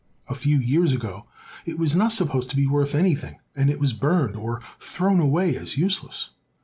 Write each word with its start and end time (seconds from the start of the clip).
A 0.27 0.33
few 0.33 0.57
years 0.57 0.93
ago 0.93 1.27
it 1.63 1.77
was 1.77 1.93
not 1.95 2.11
supposed 2.11 2.49
to 2.49 2.55
be 2.55 2.65
worth 2.65 2.95
anything, 2.95 3.37
and 3.55 3.69
it 3.69 3.79
was 3.79 3.93
burned 3.93 4.35
or 4.35 4.59
thrown 4.79 5.19
away 5.19 5.55
as 5.55 5.77
useless. 5.77 6.31